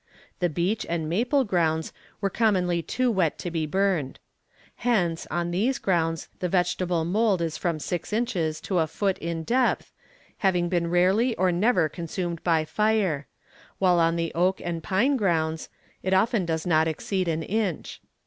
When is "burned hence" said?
3.67-5.27